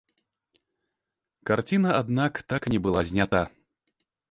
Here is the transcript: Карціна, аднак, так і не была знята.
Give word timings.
Карціна, 1.51 1.89
аднак, 2.01 2.33
так 2.53 2.61
і 2.67 2.75
не 2.77 2.83
была 2.89 3.01
знята. 3.13 3.41